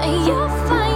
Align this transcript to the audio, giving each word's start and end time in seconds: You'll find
You'll 0.00 0.48
find 0.68 0.91